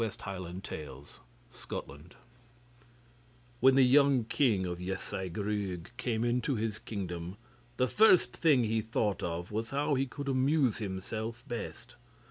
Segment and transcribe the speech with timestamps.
[0.03, 0.63] The King of
[1.69, 2.15] the Waterfalls
[3.59, 7.37] When the young king of Easaidh Ruadh came into his kingdom,
[7.77, 11.93] the first thing he thought of was how he could amuse himself best.